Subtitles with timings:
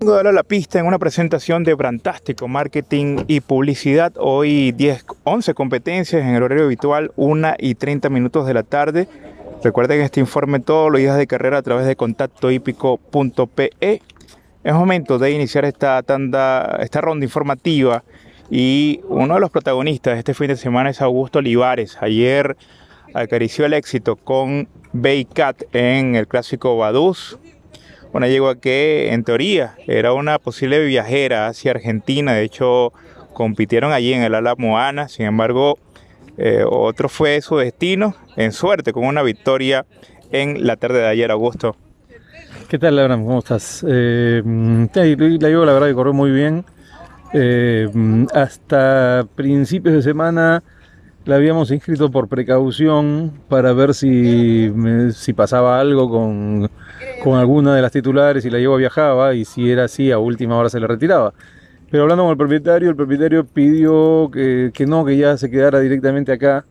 [0.00, 4.14] a la pista en una presentación de Brantástico, Marketing y Publicidad.
[4.16, 9.08] Hoy 10, 11 competencias en el horario habitual, 1 y 30 minutos de la tarde.
[9.62, 14.00] Recuerden este informe todos los días de carrera a través de contactohípico.pe.
[14.64, 18.02] Es momento de iniciar esta tanda, esta ronda informativa
[18.50, 21.98] y uno de los protagonistas este fin de semana es Augusto Olivares.
[22.00, 22.56] Ayer
[23.12, 27.38] acarició el éxito con Baycat en el clásico Badús
[28.12, 32.92] una yegua que en teoría era una posible viajera hacia Argentina, de hecho
[33.32, 35.78] compitieron allí en el ala Moana, sin embargo
[36.36, 39.84] eh, otro fue su destino en suerte con una victoria
[40.32, 41.76] en la tarde de ayer, Augusto.
[42.68, 43.24] ¿Qué tal, Abraham?
[43.24, 43.84] ¿Cómo estás?
[43.86, 46.64] Eh, la yegua la verdad que corrió muy bien.
[47.32, 47.88] Eh,
[48.34, 50.62] hasta principios de semana
[51.24, 54.72] la habíamos inscrito por precaución para ver si,
[55.12, 56.70] si pasaba algo con,
[57.22, 60.56] con, alguna de las titulares y la yegua viajaba y si era así a última
[60.56, 61.34] hora se le retiraba.
[61.90, 65.80] Pero hablando con el propietario, el propietario pidió que, que no, que ya se quedara
[65.80, 66.64] directamente acá,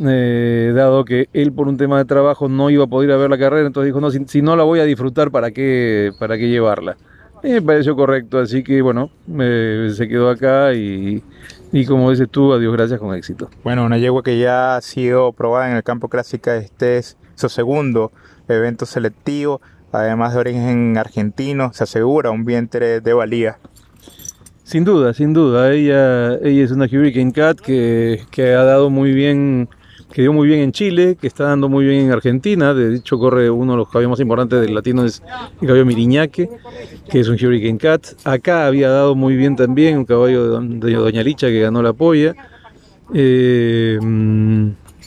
[0.00, 3.18] eh, dado que él por un tema de trabajo no iba a poder ir a
[3.18, 6.38] ver la carrera, entonces dijo, no, si, no la voy a disfrutar, ¿para qué, para
[6.38, 6.96] qué llevarla?
[7.42, 11.22] me pareció correcto, así que bueno, se quedó acá y,
[11.72, 13.48] y, como dices tú, adiós, gracias con éxito.
[13.64, 17.48] Bueno, una yegua que ya ha sido probada en el campo clásica, este es su
[17.48, 18.12] segundo
[18.46, 23.58] evento selectivo, además de origen argentino, se asegura un vientre de valía.
[24.64, 29.12] Sin duda, sin duda, ella, ella es una Hurricane Cat que, que ha dado muy
[29.12, 29.68] bien
[30.12, 32.74] que dio muy bien en Chile, que está dando muy bien en Argentina.
[32.74, 35.22] De hecho, corre uno de los caballos más importantes del latino, es
[35.60, 36.48] el caballo Miriñaque,
[37.10, 38.06] que es un Hurricane Cat.
[38.24, 42.34] Acá había dado muy bien también un caballo de, Doña Licha que ganó la polla.
[43.14, 43.98] Eh,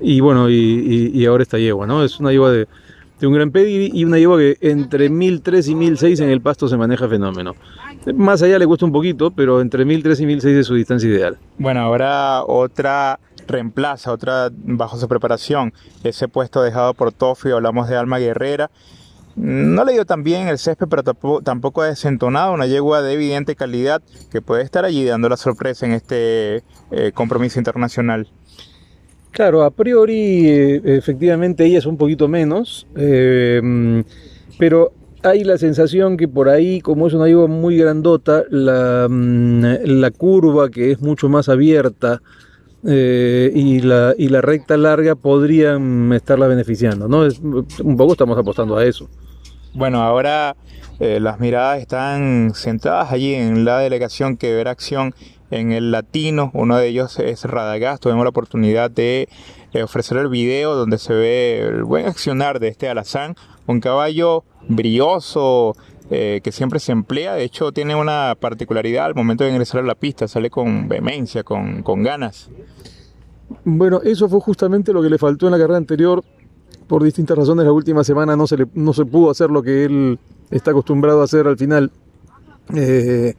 [0.00, 2.04] y bueno, y, ahora esta yegua, ¿no?
[2.04, 2.66] Es una yegua de,
[3.22, 6.76] un gran pedigree y una yegua que entre 1003 y 1006 en el pasto se
[6.76, 7.54] maneja fenómeno.
[8.14, 11.38] Más allá le cuesta un poquito, pero entre 1003 y 1006 es su distancia ideal.
[11.58, 15.72] Bueno, ahora otra reemplaza, otra bajo su preparación,
[16.04, 18.70] ese puesto dejado por Tofi, hablamos de Alma Guerrera.
[19.36, 21.02] No le dio tan bien el césped, pero
[21.42, 24.00] tampoco, ha desentonado una yegua de evidente calidad
[24.32, 28.28] que puede estar allí dando la sorpresa en este eh, compromiso internacional.
[29.32, 34.02] Claro, a priori eh, efectivamente ella es un poquito menos, eh,
[34.58, 34.92] pero
[35.22, 40.10] hay la sensación que por ahí, como es una yegua muy grandota, la, mm, la
[40.12, 42.22] curva que es mucho más abierta,
[42.84, 47.22] eh, y, la, y la recta larga podrían estarla beneficiando, ¿no?
[47.82, 49.08] Un poco estamos apostando a eso.
[49.74, 50.56] Bueno, ahora
[51.00, 55.14] eh, las miradas están centradas allí en la delegación que verá acción
[55.50, 56.50] en el latino.
[56.54, 58.02] Uno de ellos es Radagast.
[58.02, 59.28] Tuvimos la oportunidad de
[59.72, 63.34] eh, ofrecer el video donde se ve el buen accionar de este alazán.
[63.66, 65.74] Un caballo brioso,
[66.10, 67.34] eh, que siempre se emplea.
[67.34, 71.42] De hecho, tiene una particularidad al momento de ingresar a la pista, sale con vehemencia,
[71.42, 72.48] con, con ganas.
[73.64, 76.22] Bueno, eso fue justamente lo que le faltó en la carrera anterior.
[76.86, 79.84] Por distintas razones, la última semana no se, le, no se pudo hacer lo que
[79.84, 80.18] él
[80.50, 81.90] está acostumbrado a hacer al final.
[82.74, 83.34] Eh,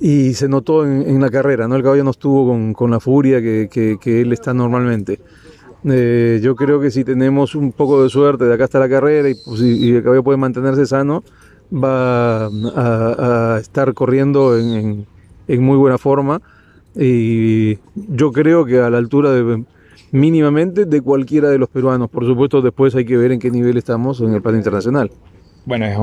[0.00, 1.76] y se notó en, la carrera, ¿no?
[1.76, 5.20] El caballo no estuvo con, con la furia que, que, él está normalmente.
[5.84, 9.28] Eh, yo creo que si tenemos un poco de suerte de acá hasta la carrera
[9.28, 11.22] y, pues, y el caballo puede mantenerse sano,
[11.72, 15.06] va a, estar corriendo en,
[15.48, 16.40] muy buena forma
[16.96, 19.64] y yo creo que a la altura de
[20.12, 22.08] mínimamente de cualquiera de los peruanos.
[22.08, 25.10] Por supuesto, después hay que ver en qué nivel estamos en el plano internacional.
[25.66, 25.98] Bueno, es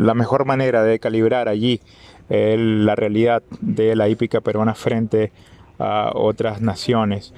[0.00, 1.80] la mejor manera de calibrar allí
[2.28, 5.30] la realidad de la hípica peruana frente
[5.78, 7.32] a otras naciones.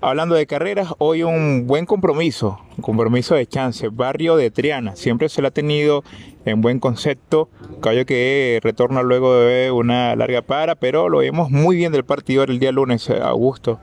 [0.00, 5.28] Hablando de carreras, hoy un buen compromiso, un compromiso de chance, barrio de Triana, siempre
[5.28, 6.04] se lo ha tenido
[6.44, 7.48] en buen concepto,
[7.80, 12.44] caballo que retorna luego de una larga para, pero lo vimos muy bien del partido
[12.44, 13.80] el día lunes, eh, Augusto.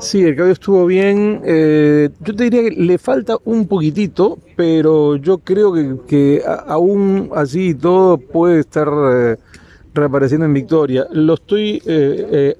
[0.00, 5.16] Sí, el caballo estuvo bien, eh, yo te diría que le falta un poquitito, pero
[5.16, 5.72] yo creo
[6.04, 8.88] que, aún así todo puede estar...
[9.14, 9.36] Eh,
[9.92, 11.04] reapareciendo en victoria.
[11.10, 11.82] Lo estoy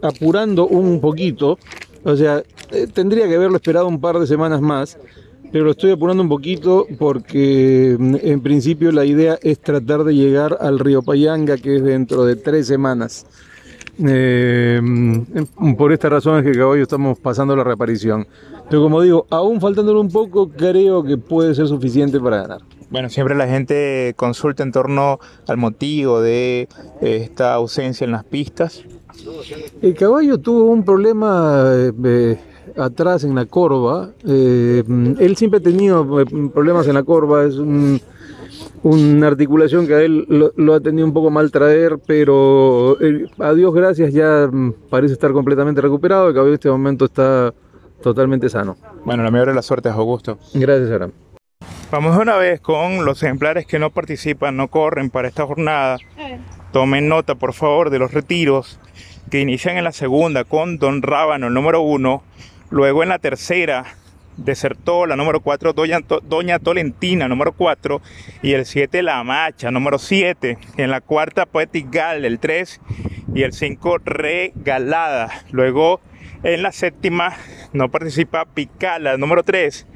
[0.02, 1.60] apurando un poquito
[2.04, 4.98] o sea, eh, tendría que haberlo esperado un par de semanas más,
[5.52, 10.14] pero lo estoy apurando un poquito porque mm, en principio la idea es tratar de
[10.14, 13.26] llegar al río Payanga, que es dentro de tres semanas.
[14.02, 18.26] Eh, mm, por esta razón es que hoy estamos pasando la reaparición.
[18.68, 22.60] Pero como digo, aún faltándolo un poco, creo que puede ser suficiente para ganar.
[22.88, 26.68] Bueno, siempre la gente consulta en torno al motivo de
[27.00, 28.84] esta ausencia en las pistas.
[29.82, 31.72] El caballo tuvo un problema
[32.04, 32.38] eh,
[32.76, 34.10] atrás en la corva.
[34.26, 34.82] Eh,
[35.18, 37.44] él siempre ha tenido eh, problemas en la corva.
[37.44, 38.00] Es un,
[38.82, 43.52] una articulación que a él lo, ha tenido un poco mal traer, pero eh, a
[43.52, 47.52] Dios gracias ya mm, parece estar completamente recuperado y que en este momento está
[48.02, 48.76] totalmente sano.
[49.04, 50.38] Bueno, la mayor de las suertes, Augusto.
[50.54, 51.12] Gracias, Aram.
[51.90, 55.98] Vamos una vez con los ejemplares que no participan, no corren para esta jornada.
[56.72, 58.78] Tomen nota, por favor, de los retiros
[59.30, 62.22] que inician en la segunda con Don Rábano, el número uno.
[62.70, 63.84] Luego en la tercera
[64.36, 68.00] desertó la número 4 Doña, Tolentina, número 4,
[68.42, 70.56] y el 7 La Macha, número 7.
[70.76, 72.80] En la cuarta Poetic Gal, el 3,
[73.34, 75.30] y el 5 Regalada.
[75.50, 76.00] Luego
[76.42, 77.36] en la séptima
[77.72, 79.86] no participa Picala, número 3.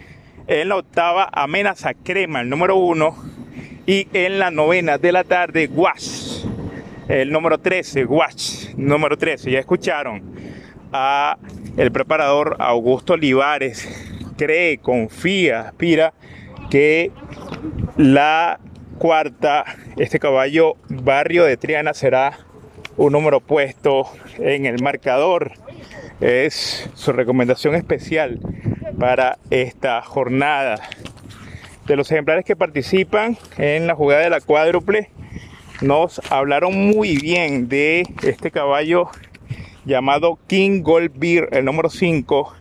[0.47, 3.17] En la octava Amenaza Crema, el número 1.
[3.87, 6.45] Y en la novena de la tarde, Wash,
[7.09, 9.51] el número 13, Wash, número 13.
[9.51, 10.23] Ya escucharon
[10.93, 11.39] a
[11.77, 13.89] el preparador Augusto Olivares
[14.37, 16.13] cree, confía, aspira
[16.71, 17.11] que
[17.97, 18.59] la
[18.99, 19.65] cuarta,
[19.97, 22.39] este caballo Barrio de Triana será
[22.97, 24.07] un número puesto
[24.39, 25.53] en el marcador.
[26.21, 28.41] Es su recomendación especial
[28.99, 30.77] para esta jornada.
[31.87, 35.11] De los ejemplares que participan en la jugada de la cuádruple,
[35.85, 39.11] nos hablaron muy bien de este caballo
[39.85, 42.55] llamado King Gold Beer, el número 5,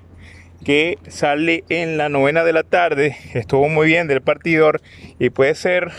[0.65, 3.15] que sale en la novena de la tarde.
[3.33, 4.81] Estuvo muy bien del partidor
[5.19, 5.91] y puede ser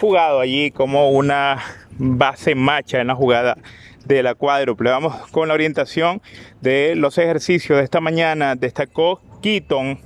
[0.00, 1.58] jugado allí como una
[1.98, 3.56] base macha en la jugada
[4.04, 4.90] de la cuádruple.
[4.90, 6.22] Vamos con la orientación
[6.60, 8.54] de los ejercicios de esta mañana.
[8.54, 9.98] Destacó Keaton,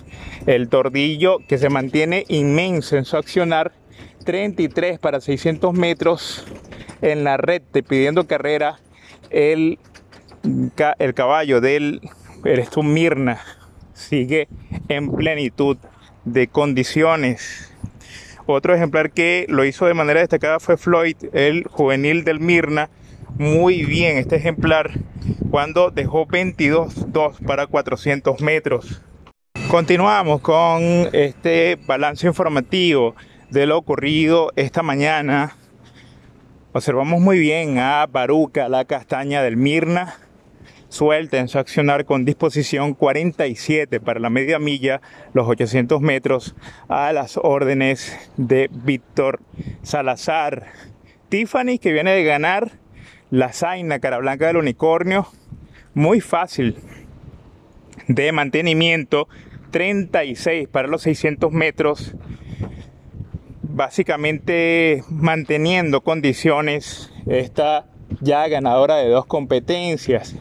[0.47, 3.73] el tordillo que se mantiene inmenso en su accionar.
[4.25, 6.45] 33 para 600 metros
[7.03, 8.79] en la red, pidiendo carrera
[9.31, 9.79] el,
[10.99, 12.01] el caballo del
[12.45, 13.41] Eres tú, Mirna,
[13.95, 14.49] sigue
[14.89, 15.79] en plenitud
[16.27, 17.73] de condiciones.
[18.45, 22.91] Otro ejemplar que lo hizo de manera destacada fue Floyd, el juvenil del Mirna.
[23.39, 24.91] Muy bien este ejemplar
[25.51, 29.01] cuando dejó 22-2 para 400 metros.
[29.71, 30.83] Continuamos con
[31.13, 33.15] este balance informativo
[33.55, 35.57] de lo ocurrido esta mañana.
[36.73, 40.17] Observamos muy bien a Baruca, la castaña del Mirna,
[40.89, 45.01] suelta en su accionar con disposición 47 para la media milla,
[45.35, 46.57] los 800 metros,
[46.89, 49.39] a las órdenes de Víctor
[49.83, 50.67] Salazar.
[51.29, 52.73] Tiffany que viene de ganar
[53.31, 55.29] la Zaina Cara Blanca del Unicornio,
[55.95, 56.77] muy fácil
[58.09, 59.29] de mantenimiento,
[59.71, 62.17] 36 para los 600 metros,
[63.75, 67.87] básicamente manteniendo condiciones esta
[68.21, 70.37] ya ganadora de dos competencias.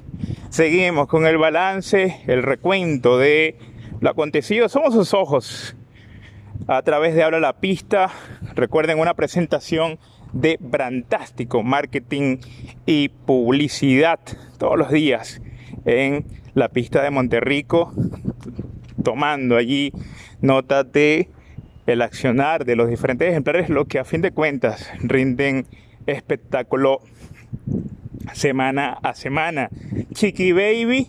[0.50, 3.57] Seguimos con el balance, el recuento de
[4.01, 4.69] lo acontecido.
[4.69, 5.75] Somos sus ojos
[6.68, 8.12] a través de Habla la Pista.
[8.53, 9.97] Recuerden una presentación
[10.31, 12.38] de Brantástico Marketing
[12.86, 14.19] y Publicidad
[14.59, 15.41] todos los días
[15.86, 17.91] en la pista de Monterrico,
[19.03, 19.91] tomando allí
[20.41, 21.29] nota de
[21.85, 25.65] el accionar de los diferentes ejemplares, lo que a fin de cuentas rinden
[26.06, 27.01] espectáculo
[28.33, 29.69] semana a semana.
[30.13, 31.07] Chiqui Baby,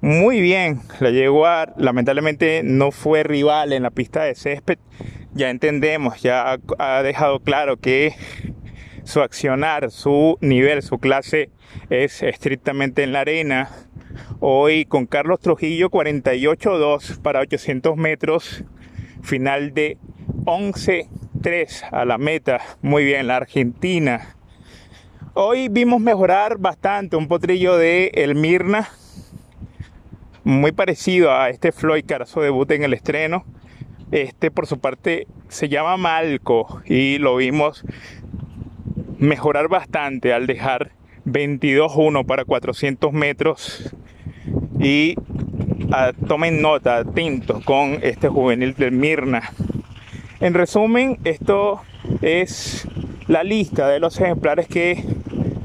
[0.00, 4.78] muy bien, la llegó a, lamentablemente no fue rival en la pista de césped,
[5.34, 8.14] ya entendemos, ya ha dejado claro que
[9.04, 11.50] su accionar, su nivel, su clase
[11.90, 13.70] es estrictamente en la arena.
[14.40, 18.64] Hoy con Carlos Trujillo 48-2 para 800 metros,
[19.22, 19.96] final de
[20.44, 22.60] 11-3 a la meta.
[22.82, 24.36] Muy bien, la Argentina
[25.34, 28.90] Hoy vimos mejorar bastante un potrillo de El Mirna,
[30.44, 33.42] muy parecido a este Floyd Carazo debut en el estreno.
[34.10, 37.82] Este por su parte se llama Malco y lo vimos
[39.16, 40.92] mejorar bastante al dejar
[41.24, 43.94] 22-1 para 400 metros
[44.78, 45.14] y
[45.92, 49.42] ah, tomen nota, atentos con este juvenil del Mirna.
[50.40, 51.82] En resumen, esto
[52.20, 52.88] es
[53.28, 55.04] la lista de los ejemplares que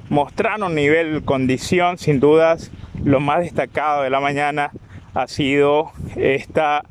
[0.10, 1.98] mostraron nivel condición.
[1.98, 2.72] Sin dudas,
[3.04, 4.72] lo más destacado de la mañana
[5.14, 6.84] ha sido esta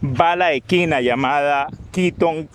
[0.00, 2.48] bala equina llamada Keaton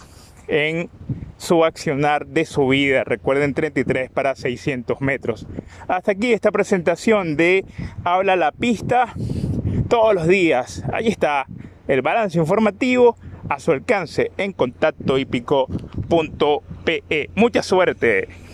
[0.48, 0.90] en
[1.38, 3.04] su accionar de subida.
[3.04, 5.48] Recuerden 33 para 600 metros.
[5.88, 7.66] Hasta aquí esta presentación de
[8.04, 9.14] Habla la pista
[9.90, 10.84] todos los días.
[10.92, 11.46] Ahí está
[11.88, 13.16] el balance informativo
[13.50, 17.04] a su alcance en contacto hípico.pe.
[17.36, 18.47] Mucha suerte.